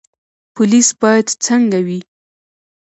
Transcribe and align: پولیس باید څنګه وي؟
پولیس 0.55 0.87
باید 1.01 1.27
څنګه 1.45 1.79
وي؟ 1.87 1.99